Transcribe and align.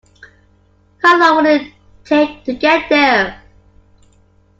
How 1.03 1.19
long 1.19 1.35
would 1.35 1.45
it 1.45 1.73
take 2.05 2.43
to 2.45 2.55
get 2.55 2.89
there? 2.89 3.43